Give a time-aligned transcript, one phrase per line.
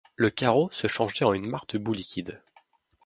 [0.15, 2.41] Le carreau se changeait en une mare de boue liquide.